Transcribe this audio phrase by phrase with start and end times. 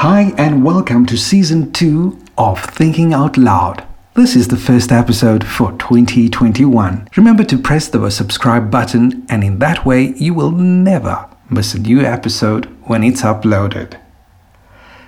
[0.00, 3.82] Hi, and welcome to season two of Thinking Out Loud.
[4.12, 7.08] This is the first episode for 2021.
[7.16, 11.78] Remember to press the subscribe button, and in that way, you will never miss a
[11.78, 13.98] new episode when it's uploaded.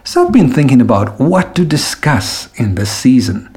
[0.05, 3.55] So, I've been thinking about what to discuss in this season.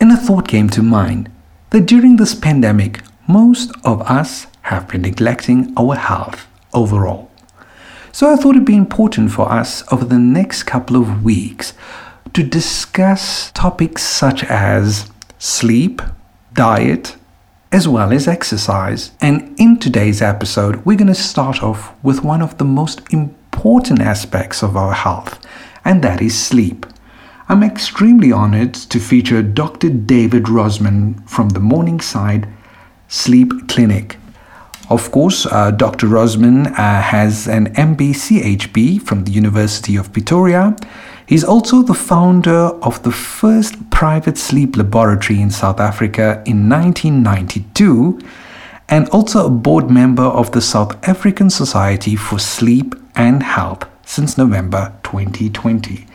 [0.00, 1.30] And a thought came to mind
[1.70, 7.31] that during this pandemic, most of us have been neglecting our health overall.
[8.14, 11.72] So I thought it'd be important for us over the next couple of weeks
[12.34, 16.02] to discuss topics such as sleep,
[16.52, 17.16] diet,
[17.72, 19.12] as well as exercise.
[19.22, 24.00] And in today's episode, we're going to start off with one of the most important
[24.02, 25.42] aspects of our health,
[25.82, 26.84] and that is sleep.
[27.48, 29.88] I'm extremely honored to feature Dr.
[29.88, 32.46] David Rosman from the Morningside
[33.08, 34.18] Sleep Clinic.
[34.90, 36.06] Of course, uh, Dr.
[36.08, 40.76] Rosman uh, has an MBCHB from the University of Pretoria.
[41.26, 48.20] He's also the founder of the first private sleep laboratory in South Africa in 1992
[48.88, 54.36] and also a board member of the South African Society for Sleep and Health since
[54.36, 56.06] November 2020.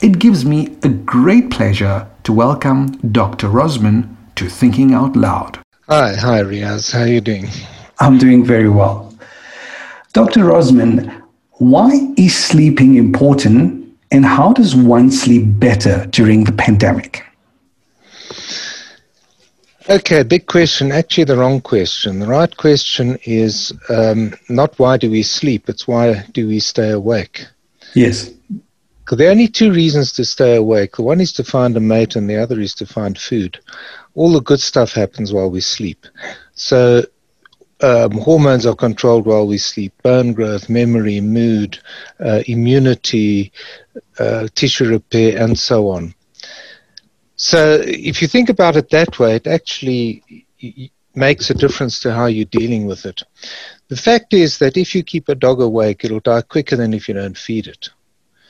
[0.00, 3.48] It gives me a great pleasure to welcome Dr.
[3.48, 5.58] Rosman to Thinking Out Loud.
[5.88, 6.92] Hi, hi Riaz.
[6.92, 7.48] How are you doing?
[8.00, 9.12] I'm doing very well.
[10.12, 10.40] Dr.
[10.44, 17.24] Rosman, why is sleeping important and how does one sleep better during the pandemic?
[19.88, 20.92] Okay, big question.
[20.92, 22.20] Actually, the wrong question.
[22.20, 26.90] The right question is um, not why do we sleep, it's why do we stay
[26.90, 27.46] awake?
[27.94, 28.30] Yes.
[29.10, 30.98] There are only two reasons to stay awake.
[30.98, 33.58] One is to find a mate, and the other is to find food.
[34.14, 36.06] All the good stuff happens while we sleep.
[36.54, 37.04] So
[37.84, 41.78] um, hormones are controlled while we sleep bone growth, memory, mood,
[42.18, 43.52] uh, immunity,
[44.18, 46.14] uh, tissue repair, and so on.
[47.36, 50.46] So, if you think about it that way, it actually
[51.14, 53.22] makes a difference to how you're dealing with it.
[53.88, 57.06] The fact is that if you keep a dog awake, it'll die quicker than if
[57.06, 57.90] you don't feed it.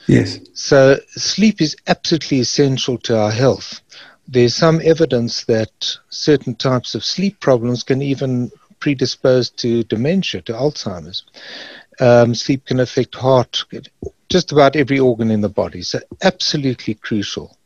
[0.07, 0.39] Yes.
[0.53, 3.81] So, sleep is absolutely essential to our health.
[4.27, 8.51] There's some evidence that certain types of sleep problems can even
[8.85, 11.23] predisposed to dementia, to Alzheimer's.
[11.99, 13.65] Um, sleep can affect heart,
[14.29, 15.81] just about every organ in the body.
[15.81, 17.57] So, absolutely crucial.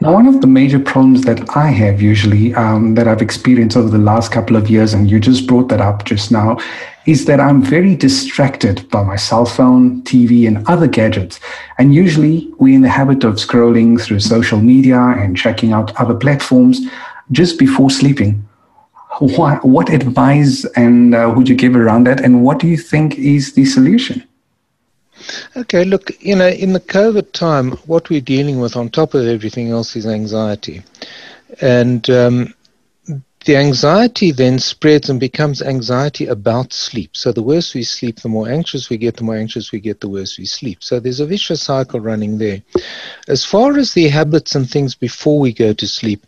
[0.00, 3.90] Now, one of the major problems that I have usually um, that I've experienced over
[3.90, 6.56] the last couple of years, and you just brought that up just now,
[7.04, 11.38] is that I'm very distracted by my cell phone, TV, and other gadgets.
[11.76, 16.14] And usually we're in the habit of scrolling through social media and checking out other
[16.14, 16.80] platforms
[17.30, 18.47] just before sleeping
[19.20, 22.20] what, what advice and uh, would you give around that?
[22.20, 24.24] And what do you think is the solution?
[25.56, 29.26] Okay look you know in the covid time what we're dealing with on top of
[29.26, 30.82] everything else is anxiety.
[31.60, 32.54] And um,
[33.48, 37.16] the anxiety then spreads and becomes anxiety about sleep.
[37.16, 40.00] So the worse we sleep, the more anxious we get, the more anxious we get,
[40.00, 40.84] the worse we sleep.
[40.84, 42.60] So there's a vicious cycle running there.
[43.26, 46.26] As far as the habits and things before we go to sleep,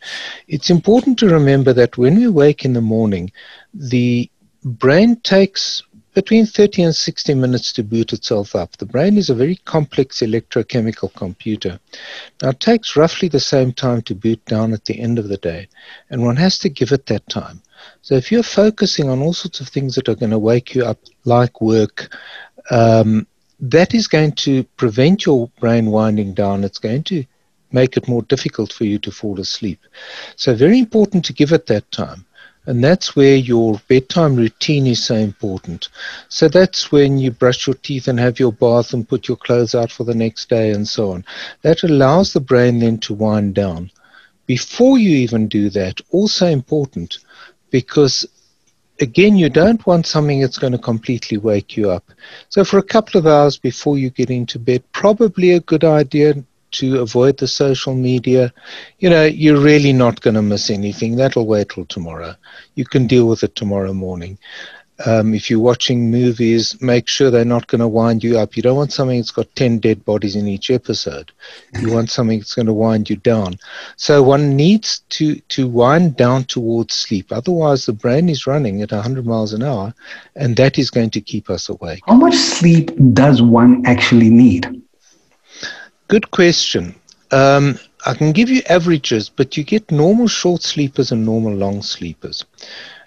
[0.49, 3.31] it's important to remember that when we wake in the morning,
[3.75, 4.31] the
[4.65, 5.83] brain takes
[6.15, 8.77] between 30 and 60 minutes to boot itself up.
[8.77, 11.79] The brain is a very complex electrochemical computer.
[12.43, 15.37] Now, it takes roughly the same time to boot down at the end of the
[15.37, 15.69] day,
[16.11, 17.63] and one has to give it that time.
[18.03, 20.85] So, if you're focusing on all sorts of things that are going to wake you
[20.85, 22.17] up, like work,
[22.71, 23.27] um,
[23.61, 26.65] that is going to prevent your brain winding down.
[26.65, 27.25] It's going to
[27.73, 29.81] make it more difficult for you to fall asleep.
[30.37, 32.27] So, very important to give it that time.
[32.71, 35.89] And that's where your bedtime routine is so important.
[36.29, 39.75] So that's when you brush your teeth and have your bath and put your clothes
[39.75, 41.25] out for the next day and so on.
[41.63, 43.91] That allows the brain then to wind down.
[44.47, 47.19] Before you even do that, also important
[47.71, 48.25] because
[49.01, 52.05] again, you don't want something that's going to completely wake you up.
[52.51, 56.45] So, for a couple of hours before you get into bed, probably a good idea
[56.73, 58.53] to avoid the social media,
[58.99, 61.17] you know, you're really not going to miss anything.
[61.17, 62.35] That'll wait till tomorrow.
[62.75, 64.39] You can deal with it tomorrow morning.
[65.07, 68.55] Um, if you're watching movies, make sure they're not going to wind you up.
[68.55, 71.33] You don't want something that's got 10 dead bodies in each episode.
[71.81, 73.59] You want something that's going to wind you down.
[73.97, 77.33] So one needs to, to wind down towards sleep.
[77.33, 79.95] Otherwise, the brain is running at 100 miles an hour,
[80.37, 82.03] and that is going to keep us awake.
[82.07, 84.83] How much sleep does one actually need?
[86.11, 86.97] Good question.
[87.31, 91.83] Um, I can give you averages, but you get normal short sleepers and normal long
[91.83, 92.45] sleepers.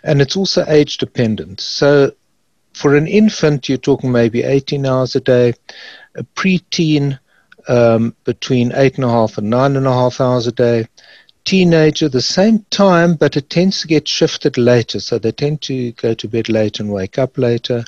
[0.06, 1.60] And it's also age dependent.
[1.60, 2.14] So
[2.72, 5.54] for an infant, you're talking maybe 18 hours a day.
[6.16, 7.20] A preteen,
[7.68, 10.88] um, between eight and a half and nine and a half hours a day.
[11.44, 15.02] Teenager, the same time, but it tends to get shifted later.
[15.02, 17.84] So they tend to go to bed late and wake up later.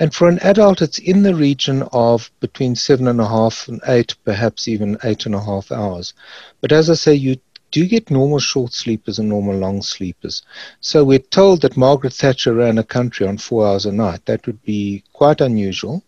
[0.00, 3.82] And for an adult, it's in the region of between seven and a half and
[3.86, 6.14] eight, perhaps even eight and a half hours.
[6.62, 7.36] But as I say, you
[7.70, 10.40] do get normal short sleepers and normal long sleepers.
[10.80, 14.24] So we're told that Margaret Thatcher ran a country on four hours a night.
[14.24, 16.02] That would be quite unusual.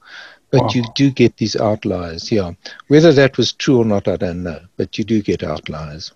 [0.50, 0.70] But wow.
[0.72, 2.52] you do get these outliers, yeah.
[2.88, 4.60] Whether that was true or not, I don't know.
[4.76, 6.12] But you do get outliers.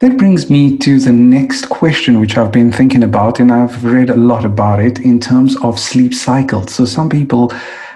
[0.00, 4.10] That brings me to the next question, which I've been thinking about, and I've read
[4.10, 6.74] a lot about it in terms of sleep cycles.
[6.74, 7.50] So, some people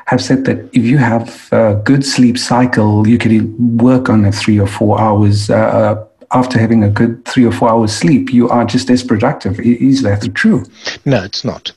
[0.06, 4.32] have said that if you have a good sleep cycle, you can work on a
[4.32, 5.50] three or four hours.
[5.50, 9.60] Uh, after having a good three or four hours sleep, you are just as productive.
[9.60, 10.64] Is that true?
[11.04, 11.70] No, it's not.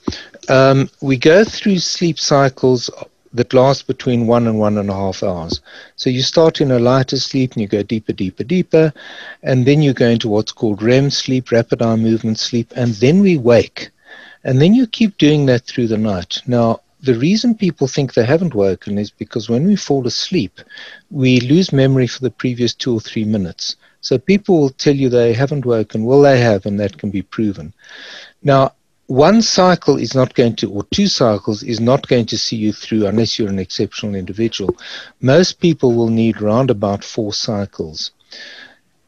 [0.47, 2.89] Um, we go through sleep cycles
[3.33, 5.61] that last between one and one and a half hours.
[5.95, 8.93] So you start in a lighter sleep and you go deeper, deeper, deeper,
[9.41, 13.21] and then you go into what's called REM sleep, rapid eye movement sleep, and then
[13.21, 13.89] we wake.
[14.43, 16.41] And then you keep doing that through the night.
[16.45, 20.61] Now, the reason people think they haven't woken is because when we fall asleep,
[21.11, 23.75] we lose memory for the previous two or three minutes.
[23.99, 26.05] So people will tell you they haven't woken.
[26.05, 27.73] Well, they have, and that can be proven.
[28.43, 28.73] Now,
[29.13, 32.73] one cycle is not going to, or two cycles is not going to see you
[32.73, 34.75] through unless you're an exceptional individual.
[35.21, 38.09] Most people will need round about four cycles.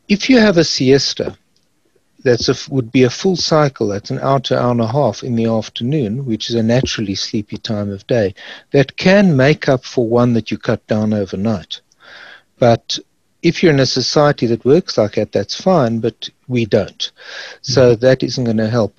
[0.07, 1.36] If you have a siesta,
[2.24, 3.88] that's a, would be a full cycle.
[3.88, 7.16] That's an hour to hour and a half in the afternoon, which is a naturally
[7.16, 8.36] sleepy time of day.
[8.74, 11.81] That can make up for one that you cut down overnight.
[12.60, 13.00] But
[13.42, 17.12] if you're in a society that works like that, that's fine, but we don't.
[17.62, 18.01] So mm-hmm.
[18.01, 18.96] that isn't going to help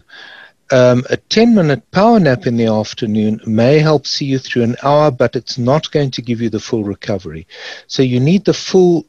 [0.70, 4.76] um, a 10 minute power nap in the afternoon may help see you through an
[4.82, 7.46] hour, but it's not going to give you the full recovery.
[7.86, 9.06] So you need the full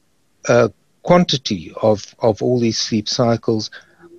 [0.48, 0.70] uh,
[1.04, 3.72] quantity of, of all these sleep cycles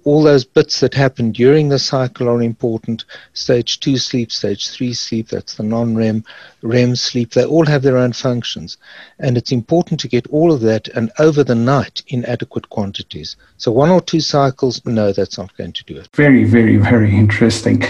[0.08, 3.04] all those bits that happen during the cycle are important.
[3.34, 6.24] Stage two sleep, stage three sleep, that's the non REM,
[6.62, 8.78] REM sleep, they all have their own functions.
[9.18, 13.36] And it's important to get all of that and over the night in adequate quantities.
[13.58, 16.08] So one or two cycles, no, that's not going to do it.
[16.14, 17.84] Very, very, very interesting.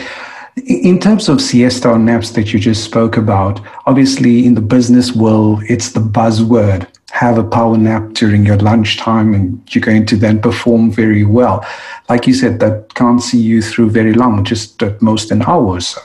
[0.67, 5.15] In terms of siesta or naps that you just spoke about, obviously in the business
[5.15, 10.17] world, it's the buzzword have a power nap during your lunchtime and you're going to
[10.17, 11.67] then perform very well.
[12.09, 15.65] Like you said, that can't see you through very long, just at most an hour
[15.65, 16.01] or so.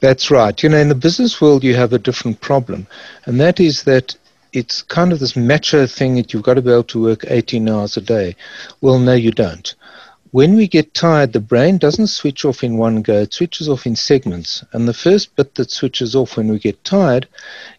[0.00, 0.62] That's right.
[0.62, 2.86] You know, in the business world, you have a different problem,
[3.26, 4.16] and that is that
[4.52, 7.68] it's kind of this macho thing that you've got to be able to work 18
[7.68, 8.34] hours a day.
[8.80, 9.74] Well, no, you don't.
[10.30, 13.86] When we get tired, the brain doesn't switch off in one go, it switches off
[13.86, 14.64] in segments.
[14.72, 17.28] And the first bit that switches off when we get tired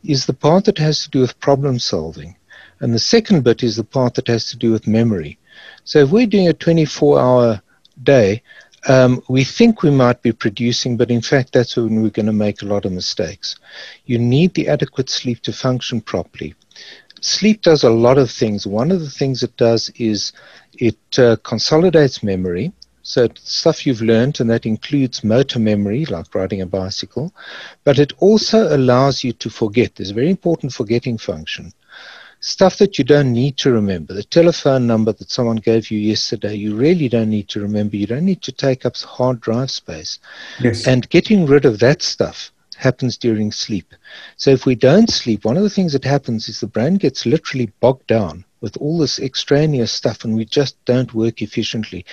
[0.03, 2.35] is the part that has to do with problem solving.
[2.80, 5.38] And the second bit is the part that has to do with memory.
[5.84, 7.62] So if we're doing a 24 hour
[8.04, 8.42] day,
[8.88, 12.34] um, we think we might be producing, but in fact, that's when we're going to
[12.34, 13.58] make a lot of mistakes.
[14.06, 16.56] You need the adequate sleep to function properly.
[17.22, 18.66] Sleep does a lot of things.
[18.66, 20.31] One of the things it does is
[20.74, 22.72] it uh, consolidates memory.
[23.02, 27.34] So stuff you've learned, and that includes motor memory, like riding a bicycle,
[27.84, 29.95] but it also allows you to forget.
[29.95, 31.74] There's a very important forgetting function
[32.40, 34.14] stuff that you don't need to remember.
[34.14, 37.98] The telephone number that someone gave you yesterday, you really don't need to remember.
[37.98, 40.19] You don't need to take up hard drive space.
[40.60, 40.88] Yes.
[40.88, 43.94] And getting rid of that stuff happens during sleep.
[44.38, 47.26] So if we don't sleep, one of the things that happens is the brain gets
[47.26, 52.06] literally bogged down with all this extraneous stuff and we just don't work efficiently.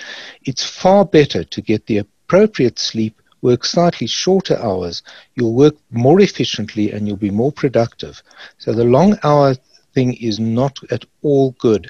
[0.43, 5.03] It's far better to get the appropriate sleep work slightly shorter hours,
[5.35, 8.21] you'll work more efficiently and you'll be more productive.
[8.57, 9.55] So the long hour
[9.97, 11.89] thing is not at all good.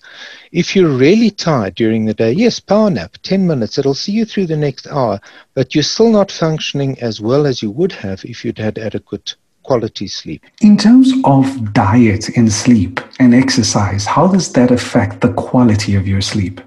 [0.53, 4.23] If you're really tired during the day, yes, power nap, 10 minutes, it'll see you
[4.23, 5.19] through the next hour,
[5.55, 9.35] but you're still not functioning as well as you would have if you'd had adequate
[9.63, 10.45] quality sleep.
[10.61, 16.07] In terms of diet and sleep and exercise, how does that affect the quality of
[16.07, 16.61] your sleep?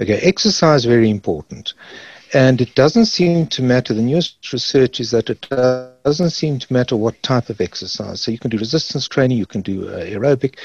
[0.00, 1.74] Okay, exercise very important.
[2.34, 3.94] And it doesn't seem to matter.
[3.94, 5.46] The newest research is that it
[6.04, 8.20] doesn't seem to matter what type of exercise.
[8.20, 10.58] So you can do resistance training, you can do uh, aerobic,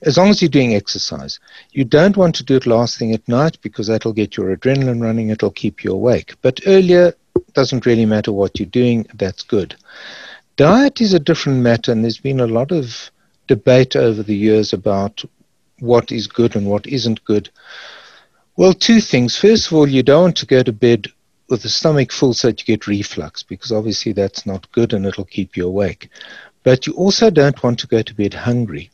[0.00, 1.38] as long as you're doing exercise.
[1.72, 5.02] You don't want to do it last thing at night because that'll get your adrenaline
[5.02, 6.34] running, it'll keep you awake.
[6.40, 7.12] But earlier,
[7.52, 9.76] doesn't really matter what you're doing, that's good.
[10.56, 13.10] Diet is a different matter, and there's been a lot of
[13.46, 15.22] debate over the years about
[15.80, 17.50] what is good and what isn't good.
[18.60, 19.38] Well, two things.
[19.38, 21.06] First of all, you don't want to go to bed
[21.48, 25.06] with the stomach full so that you get reflux, because obviously that's not good and
[25.06, 26.10] it'll keep you awake.
[26.62, 28.90] But you also don't want to go to bed hungry.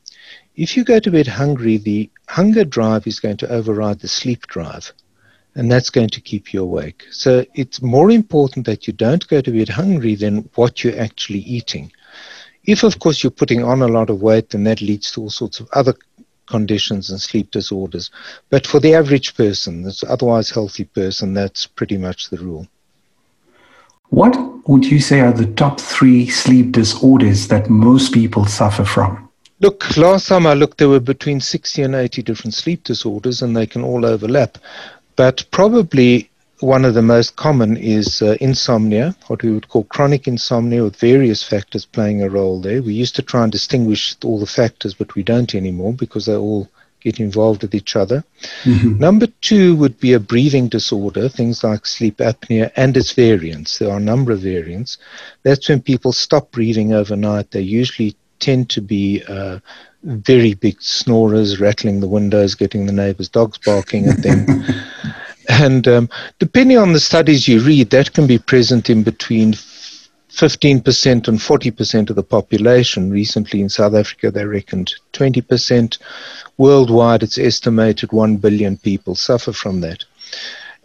[0.54, 4.46] If you go to bed hungry, the hunger drive is going to override the sleep
[4.46, 4.92] drive,
[5.56, 7.02] and that's going to keep you awake.
[7.10, 11.40] So it's more important that you don't go to bed hungry than what you're actually
[11.40, 11.90] eating.
[12.62, 15.30] If, of course, you're putting on a lot of weight, then that leads to all
[15.30, 15.94] sorts of other
[16.46, 18.10] conditions and sleep disorders.
[18.50, 22.66] But for the average person, this otherwise healthy person, that's pretty much the rule.
[24.10, 24.36] What
[24.68, 29.28] would you say are the top three sleep disorders that most people suffer from?
[29.60, 33.56] Look, last time I looked, there were between 60 and 80 different sleep disorders, and
[33.56, 34.58] they can all overlap.
[35.16, 40.26] But probably one of the most common is uh, insomnia, what we would call chronic
[40.26, 42.82] insomnia, with various factors playing a role there.
[42.82, 46.36] We used to try and distinguish all the factors, but we don't anymore because they
[46.36, 46.68] all
[47.00, 48.24] get involved with each other.
[48.64, 48.98] Mm-hmm.
[48.98, 53.78] Number two would be a breathing disorder, things like sleep apnea and its variants.
[53.78, 54.98] There are a number of variants.
[55.42, 57.50] That's when people stop breathing overnight.
[57.50, 59.60] They usually tend to be uh,
[60.02, 64.46] very big snorers, rattling the windows, getting the neighbors' dogs barking at them.
[65.48, 69.54] And um, depending on the studies you read, that can be present in between
[70.36, 73.10] 15% and 40% of the population.
[73.10, 75.98] Recently in South Africa, they reckoned 20%.
[76.58, 80.04] Worldwide, it's estimated 1 billion people suffer from that.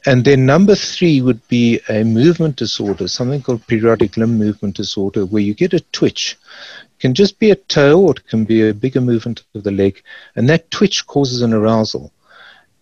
[0.05, 5.25] And then number three would be a movement disorder, something called periodic limb movement disorder,
[5.25, 6.37] where you get a twitch.
[6.83, 9.71] It can just be a toe or it can be a bigger movement of the
[9.71, 10.01] leg,
[10.35, 12.11] and that twitch causes an arousal.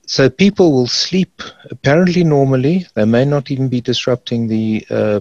[0.09, 2.87] So people will sleep apparently normally.
[2.95, 5.19] They may not even be disrupting the uh,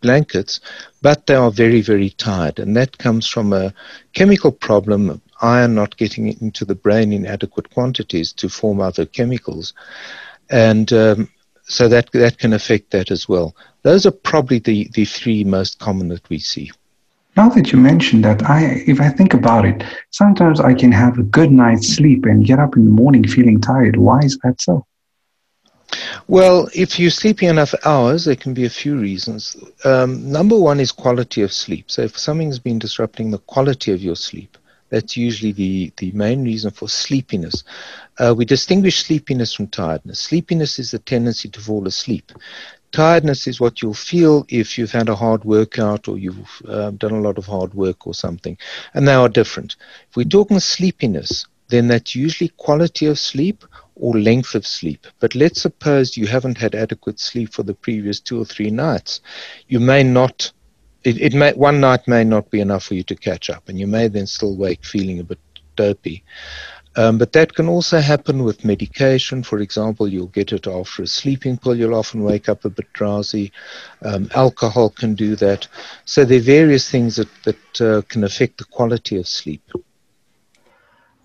[0.00, 0.58] blankets,
[1.02, 2.58] but they are very, very tired.
[2.58, 3.74] And that comes from a
[4.14, 9.04] chemical problem of iron not getting into the brain in adequate quantities to form other
[9.04, 9.74] chemicals.
[10.48, 11.28] And um,
[11.64, 13.54] so that, that can affect that as well.
[13.82, 16.72] Those are probably the, the three most common that we see.
[17.36, 21.18] Now that you mentioned that, I if I think about it, sometimes I can have
[21.18, 23.96] a good night's sleep and get up in the morning feeling tired.
[23.96, 24.84] Why is that so?
[26.28, 29.56] Well, if you're sleeping enough hours, there can be a few reasons.
[29.84, 31.90] Um, number one is quality of sleep.
[31.90, 34.56] So if something's been disrupting the quality of your sleep,
[34.90, 37.64] that's usually the, the main reason for sleepiness.
[38.18, 40.20] Uh, we distinguish sleepiness from tiredness.
[40.20, 42.30] Sleepiness is the tendency to fall asleep.
[42.92, 47.12] Tiredness is what you'll feel if you've had a hard workout or you've um, done
[47.12, 48.56] a lot of hard work or something.
[48.94, 49.76] And they are different.
[50.10, 55.06] If we're talking sleepiness, then that's usually quality of sleep or length of sleep.
[55.20, 59.22] But let's suppose you haven't had adequate sleep for the previous two or three nights.
[59.68, 60.52] You may not,
[61.02, 63.80] it, it may, one night may not be enough for you to catch up, and
[63.80, 65.38] you may then still wake feeling a bit
[65.76, 66.22] dopey.
[66.96, 69.42] Um, but that can also happen with medication.
[69.42, 71.74] For example, you'll get it after a sleeping pill.
[71.74, 73.52] You'll often wake up a bit drowsy.
[74.02, 75.68] Um, alcohol can do that.
[76.04, 79.62] So there are various things that, that uh, can affect the quality of sleep.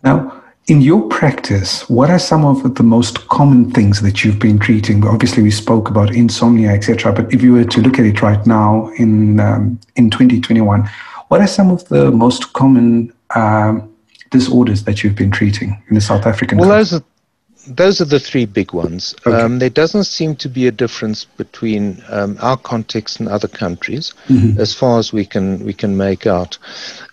[0.04, 4.60] Now, in your practice, what are some of the most common things that you've been
[4.60, 5.06] treating?
[5.06, 7.14] Obviously, we spoke about insomnia, etc.
[7.14, 10.90] But if you were to look at it right now in um, in 2021,
[11.30, 13.94] what are some of the most common um,
[14.30, 16.58] disorders that you've been treating in the South African?
[16.58, 17.04] Well, those are
[17.68, 19.14] those are the three big ones.
[19.26, 19.36] Okay.
[19.36, 24.14] Um, there doesn't seem to be a difference between um, our context and other countries,
[24.28, 24.60] mm-hmm.
[24.60, 26.58] as far as we can we can make out.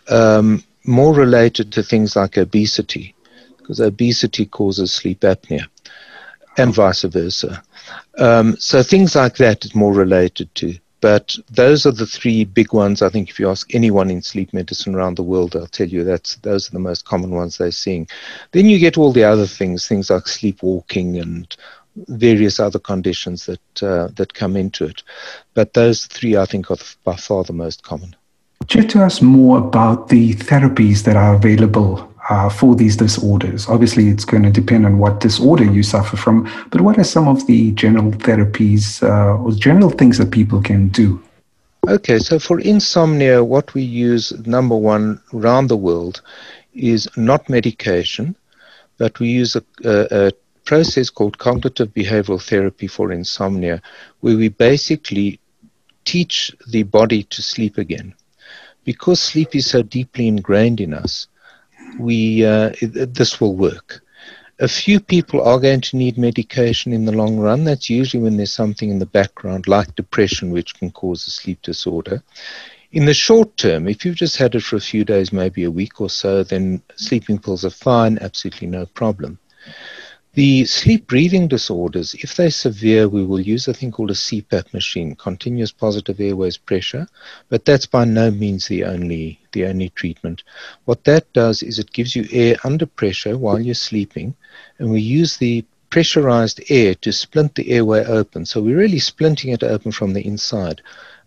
[0.09, 3.15] Um, more related to things like obesity,
[3.57, 5.67] because obesity causes sleep apnea,
[6.59, 7.63] and vice versa.
[8.19, 10.79] Um, so things like that is more related to.
[11.05, 13.03] But those are the three big ones.
[13.03, 16.03] I think if you ask anyone in sleep medicine around the world, they'll tell you
[16.03, 18.09] that's those are the most common ones they're seeing.
[18.53, 21.55] Then you get all the other things, things like sleepwalking and
[22.09, 25.03] various other conditions that uh, that come into it.
[25.53, 28.17] But those three, I think, are by far the most common.
[28.67, 33.69] Chat to us more about the therapies that are available uh, for these disorders?
[33.69, 37.29] Obviously, it's going to depend on what disorder you suffer from, but what are some
[37.29, 41.23] of the general therapies uh, or general things that people can do?
[41.87, 46.23] Okay, so for insomnia, what we use, number one, around the world,
[46.73, 48.35] is not medication,
[48.97, 50.33] but we use a, a, a
[50.65, 53.83] process called cognitive behavioral therapy for insomnia,
[54.21, 55.39] where we basically
[56.05, 58.15] teach the body to sleep again.
[58.85, 61.27] Because sleep is so deeply ingrained in us,
[61.99, 64.03] we uh, this will work.
[64.61, 67.65] A few people are going to need medication in the long run.
[67.65, 71.61] That's usually when there's something in the background, like depression, which can cause a sleep
[71.63, 72.23] disorder.
[72.93, 75.71] In the short term, if you've just had it for a few days, maybe a
[75.71, 79.41] week or so, then sleeping pills are fine, absolutely no problem.
[80.35, 84.75] The sleep breathing disorders, if they're severe, we will use a thing called a CPAP
[84.75, 87.07] machine, continuous positive airways pressure,
[87.49, 90.43] but that's by no means the only the only treatment.
[90.87, 94.35] What that does is it gives you air under pressure while you're sleeping,
[94.81, 98.45] and we use the pressurized air to splint the airway open.
[98.45, 100.83] So we're really splinting it open from the inside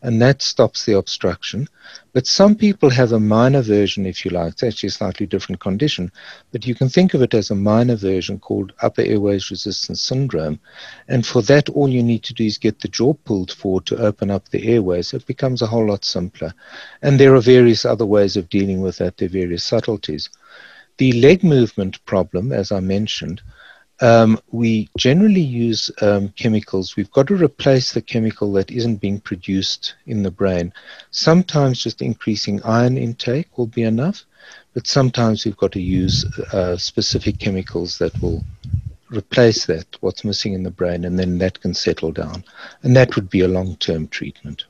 [0.08, 1.68] and that stops the obstruction.
[2.14, 4.54] But some people have a minor version, if you like.
[4.54, 6.14] It's actually a slightly different condition,
[6.54, 10.62] but you can think of it as a minor version called upper airways resistance syndrome.
[11.10, 13.98] And for that, all you need to do is get the jaw pulled forward to
[13.98, 15.14] open up the airways.
[15.14, 16.54] It becomes a whole lot simpler.
[17.02, 20.30] And there are various other ways of dealing with that, there are various subtleties.
[21.00, 23.42] The leg movement problem, as I mentioned,
[24.00, 26.96] um, we generally use um, chemicals.
[26.96, 30.72] We've got to replace the chemical that isn't being produced in the brain.
[31.12, 34.24] Sometimes just increasing iron intake will be enough,
[34.74, 38.44] but sometimes we've got to use uh, specific chemicals that will
[39.10, 42.44] replace that, what's missing in the brain, and then that can settle down.
[42.84, 44.66] And that would be a long term treatment.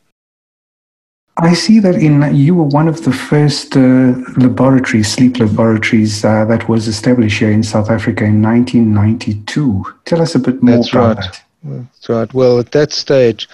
[1.40, 6.46] I see that in you were one of the first uh, laboratories, sleep laboratories, uh,
[6.46, 9.84] that was established here in South Africa in 1992.
[10.06, 11.26] Tell us a bit more That's about right.
[11.26, 11.44] that.
[11.64, 12.34] That's right.
[12.34, 13.48] Well, at that stage,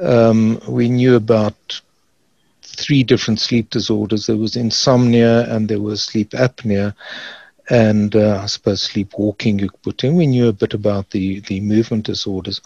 [0.00, 1.80] um, we knew about
[2.62, 4.26] three different sleep disorders.
[4.26, 6.94] There was insomnia, and there was sleep apnea,
[7.68, 9.58] and uh, I suppose sleepwalking.
[9.58, 10.14] You put in.
[10.14, 12.60] We knew a bit about the the movement disorders,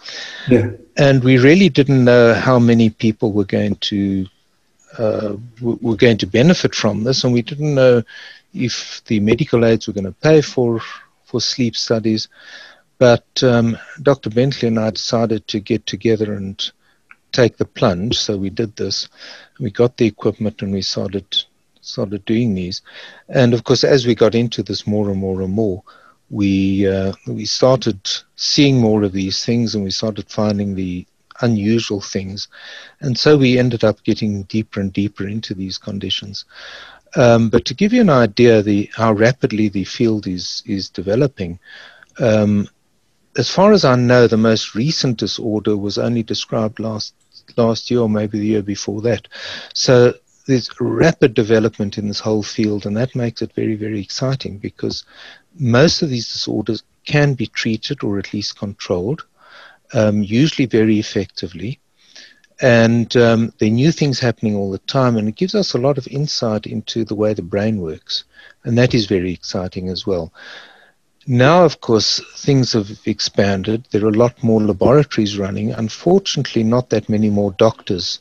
[0.47, 0.71] Yeah.
[0.99, 4.27] and we really didn't know how many people were going to
[4.99, 8.03] uh, were going to benefit from this, and we didn't know
[8.55, 10.81] if the medical aids were going to pay for
[11.25, 12.29] for sleep studies.
[12.99, 14.31] But um, Dr.
[14.31, 16.63] Bentley and I decided to get together and
[17.33, 18.19] take the plunge.
[18.19, 19.09] So we did this.
[19.59, 21.25] We got the equipment and we started
[21.81, 22.81] started doing these.
[23.29, 25.83] And of course, as we got into this more and more and more,
[26.31, 28.01] we uh, we started
[28.37, 31.07] seeing more of these things, and we started finding the
[31.43, 32.49] unusual things.
[33.01, 36.45] And so we ended up getting deeper and deeper into these conditions.
[37.15, 41.59] Um, but to give you an idea the how rapidly the field is is developing,
[42.19, 42.69] um,
[43.37, 47.15] as far as I know, the most recent disorder was only described last
[47.57, 49.29] last year or maybe the year before that.
[49.75, 50.15] So
[50.47, 55.05] there's rapid development in this whole field, and that makes it very very exciting because
[55.59, 59.25] most of these disorders can be treated or at least controlled
[59.93, 61.79] um, usually very effectively.
[62.61, 65.79] And um, there are new things happening all the time, and it gives us a
[65.79, 68.25] lot of insight into the way the brain works.
[68.65, 70.33] And that is very exciting as well.
[71.27, 73.87] Now, of course, things have expanded.
[73.91, 75.73] There are a lot more laboratories running.
[75.73, 78.21] Unfortunately, not that many more doctors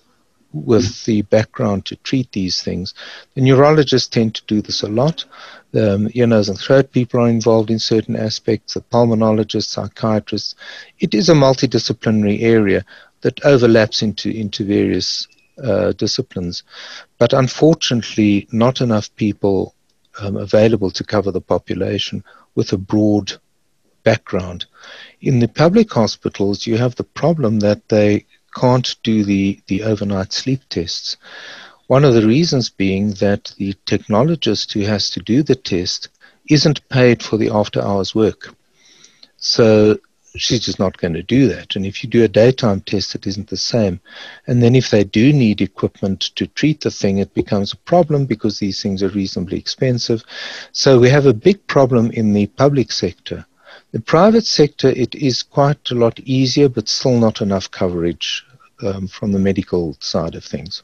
[0.53, 2.93] with the background to treat these things.
[3.35, 5.25] The neurologists tend to do this a lot.
[5.71, 10.55] The um, ear, nose, and throat people are involved in certain aspects, the pulmonologists, psychiatrists.
[10.99, 12.85] It is a multidisciplinary area
[13.21, 15.27] that overlaps into, into various
[15.63, 16.63] uh, disciplines.
[17.17, 19.75] But unfortunately, not enough people
[20.19, 22.23] um, available to cover the population
[22.55, 23.33] with a broad
[24.03, 24.65] background.
[25.21, 30.33] In the public hospitals, you have the problem that they can't do the, the overnight
[30.33, 31.17] sleep tests.
[31.87, 36.09] One of the reasons being that the technologist who has to do the test
[36.49, 38.55] isn't paid for the after hours work.
[39.37, 39.97] So
[40.35, 41.75] she's just not going to do that.
[41.75, 43.99] And if you do a daytime test, it isn't the same.
[44.47, 48.25] And then if they do need equipment to treat the thing, it becomes a problem
[48.25, 50.23] because these things are reasonably expensive.
[50.71, 53.45] So we have a big problem in the public sector.
[53.91, 58.45] The private sector, it is quite a lot easier, but still not enough coverage
[58.83, 60.83] um, from the medical side of things.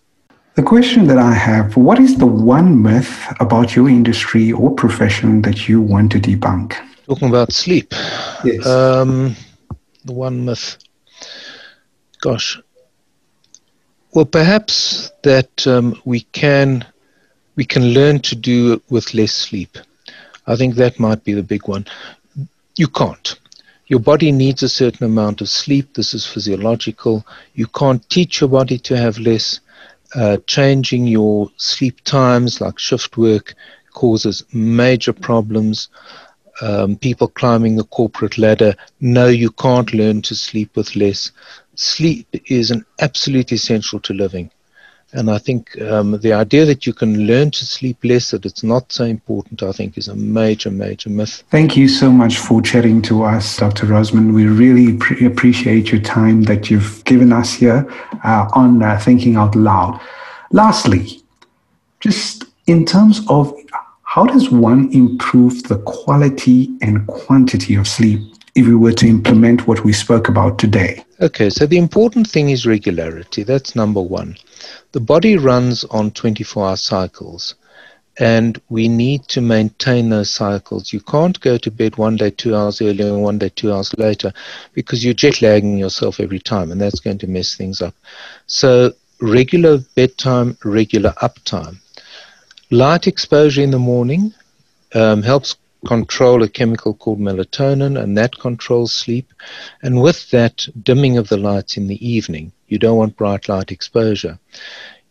[0.55, 5.41] The question that I have what is the one myth about your industry or profession
[5.43, 6.75] that you want to debunk?
[7.05, 7.93] Talking about sleep.
[8.43, 8.65] Yes.
[8.65, 9.35] Um,
[10.03, 10.77] the one myth.
[12.21, 12.59] Gosh.
[14.13, 16.85] Well, perhaps that um, we can
[17.55, 19.77] we can learn to do with less sleep.
[20.47, 21.85] I think that might be the big one.
[22.77, 23.39] You can't.
[23.87, 25.95] Your body needs a certain amount of sleep.
[25.95, 27.25] This is physiological.
[27.55, 29.59] You can't teach your body to have less.
[30.13, 33.55] Uh, changing your sleep times, like shift work,
[33.93, 35.89] causes major problems.
[36.61, 41.31] Um, people climbing the corporate ladder know you can't learn to sleep with less.
[41.73, 44.51] Sleep is an absolute essential to living.
[45.13, 48.63] And I think um, the idea that you can learn to sleep less, that it's
[48.63, 51.43] not so important, I think is a major, major myth.
[51.49, 53.85] Thank you so much for chatting to us, Dr.
[53.85, 54.33] Rosman.
[54.33, 57.87] We really pre- appreciate your time that you've given us here
[58.25, 59.99] uh, on uh, Thinking Out Loud.
[60.51, 61.21] Lastly,
[62.01, 63.53] just in terms of
[64.03, 68.19] how does one improve the quality and quantity of sleep
[68.55, 71.03] if we were to implement what we spoke about today?
[71.19, 73.41] Okay, so the important thing is regularity.
[73.41, 74.37] That's number one.
[74.91, 77.55] The body runs on 24 hour cycles
[78.19, 80.93] and we need to maintain those cycles.
[80.93, 83.93] You can't go to bed one day two hours earlier and one day two hours
[83.97, 84.31] later
[84.73, 87.95] because you're jet lagging yourself every time, and that's going to mess things up.
[88.47, 91.77] So, regular bedtime, regular uptime.
[92.69, 94.33] Light exposure in the morning
[94.93, 99.31] um, helps control a chemical called melatonin, and that controls sleep.
[99.81, 102.51] And with that, dimming of the lights in the evening.
[102.67, 104.39] You don't want bright light exposure.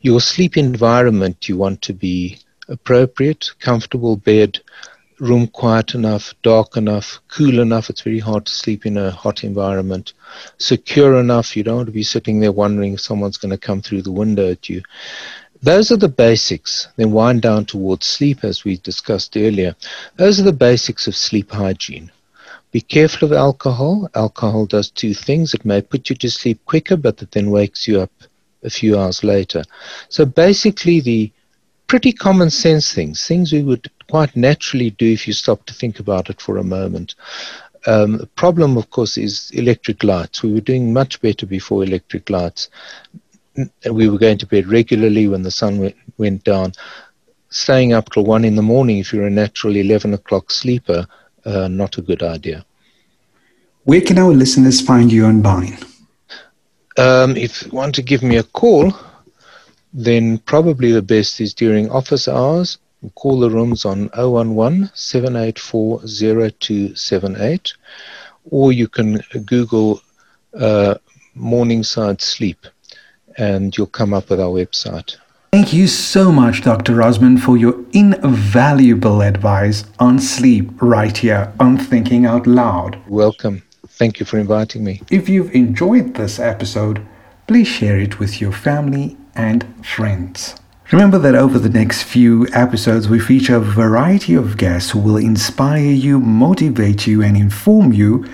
[0.00, 4.60] Your sleep environment you want to be appropriate, comfortable bed,
[5.18, 7.88] room quiet enough, dark enough, cool enough.
[7.88, 10.12] It's very hard to sleep in a hot environment.
[10.58, 11.56] Secure enough.
[11.56, 14.12] You don't want to be sitting there wondering if someone's going to come through the
[14.12, 14.82] window at you.
[15.62, 16.88] Those are the basics.
[16.96, 19.74] Then wind down towards sleep, as we discussed earlier.
[20.16, 22.10] Those are the basics of sleep hygiene.
[22.72, 24.08] Be careful of alcohol.
[24.14, 25.54] Alcohol does two things.
[25.54, 28.12] It may put you to sleep quicker, but it then wakes you up
[28.62, 29.62] a few hours later.
[30.08, 31.32] So basically, the
[31.86, 36.00] pretty common sense things, things we would quite naturally do if you stop to think
[36.00, 37.14] about it for a moment.
[37.86, 40.42] Um, the problem, of course, is electric lights.
[40.42, 42.68] We were doing much better before electric lights.
[43.90, 46.72] We were going to bed regularly when the sun went, went down.
[47.48, 51.06] Staying up till one in the morning, if you're a natural 11 o'clock sleeper,
[51.44, 52.64] uh, not a good idea.
[53.84, 55.78] Where can our listeners find you online?
[56.98, 58.92] Um, if you want to give me a call,
[59.92, 62.78] then probably the best is during office hours.
[63.14, 67.72] Call the rooms on 011 784 0278,
[68.50, 70.00] or you can Google
[70.58, 70.96] uh,
[71.34, 72.66] Morningside Sleep
[73.36, 75.16] and you'll come up with our website.
[75.52, 76.94] Thank you so much, Dr.
[76.94, 82.98] Rosman, for your invaluable advice on sleep right here on Thinking Out Loud.
[83.08, 83.62] Welcome.
[83.88, 85.00] Thank you for inviting me.
[85.10, 87.06] If you've enjoyed this episode,
[87.46, 90.56] please share it with your family and friends.
[90.92, 95.16] Remember that over the next few episodes, we feature a variety of guests who will
[95.16, 98.24] inspire you, motivate you, and inform you,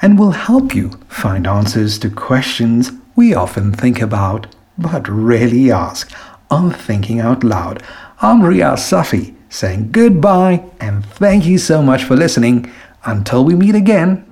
[0.00, 4.46] and will help you find answers to questions we often think about
[4.78, 6.12] but rarely ask
[6.52, 7.82] on Thinking Out Loud.
[8.22, 12.70] I'm Riaz Safi saying goodbye and thank you so much for listening.
[13.04, 14.24] Until we meet again.